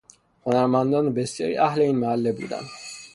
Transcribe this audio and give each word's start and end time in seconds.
هنرمندان 0.45 1.05
بسیاری 1.13 1.57
اهل 1.57 1.81
این 1.81 1.95
محله 1.97 2.31
بودهاند 2.31 2.69